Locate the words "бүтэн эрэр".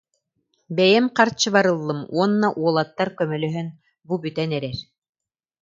4.23-4.77